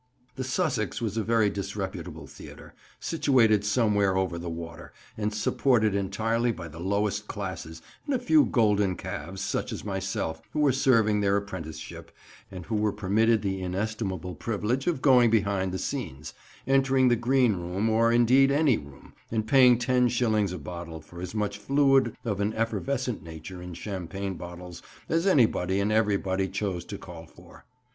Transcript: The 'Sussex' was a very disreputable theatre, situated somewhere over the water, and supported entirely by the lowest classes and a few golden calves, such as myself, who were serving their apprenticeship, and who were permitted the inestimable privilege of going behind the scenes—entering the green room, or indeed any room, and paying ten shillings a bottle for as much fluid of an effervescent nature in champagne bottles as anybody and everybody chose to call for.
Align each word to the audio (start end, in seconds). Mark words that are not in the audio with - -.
The 0.35 0.43
'Sussex' 0.43 0.99
was 0.99 1.15
a 1.15 1.23
very 1.23 1.51
disreputable 1.51 2.25
theatre, 2.25 2.73
situated 2.99 3.63
somewhere 3.63 4.17
over 4.17 4.39
the 4.39 4.49
water, 4.49 4.91
and 5.15 5.31
supported 5.31 5.93
entirely 5.93 6.51
by 6.51 6.69
the 6.69 6.79
lowest 6.79 7.27
classes 7.27 7.83
and 8.07 8.15
a 8.15 8.17
few 8.17 8.45
golden 8.45 8.95
calves, 8.95 9.43
such 9.43 9.71
as 9.71 9.85
myself, 9.85 10.41
who 10.53 10.59
were 10.61 10.71
serving 10.71 11.21
their 11.21 11.37
apprenticeship, 11.37 12.11
and 12.49 12.65
who 12.65 12.77
were 12.77 12.91
permitted 12.91 13.43
the 13.43 13.61
inestimable 13.61 14.33
privilege 14.33 14.87
of 14.87 15.03
going 15.03 15.29
behind 15.29 15.71
the 15.71 15.77
scenes—entering 15.77 17.09
the 17.09 17.15
green 17.15 17.55
room, 17.57 17.87
or 17.87 18.11
indeed 18.11 18.49
any 18.49 18.79
room, 18.79 19.13
and 19.29 19.45
paying 19.45 19.77
ten 19.77 20.07
shillings 20.09 20.51
a 20.51 20.57
bottle 20.57 20.99
for 20.99 21.21
as 21.21 21.35
much 21.35 21.59
fluid 21.59 22.15
of 22.25 22.41
an 22.41 22.55
effervescent 22.55 23.21
nature 23.21 23.61
in 23.61 23.75
champagne 23.75 24.33
bottles 24.33 24.81
as 25.07 25.27
anybody 25.27 25.79
and 25.79 25.91
everybody 25.91 26.47
chose 26.47 26.83
to 26.85 26.97
call 26.97 27.27
for. 27.27 27.65